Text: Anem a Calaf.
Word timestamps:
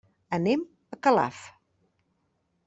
Anem 0.37 0.63
a 0.97 0.99
Calaf. 1.09 1.45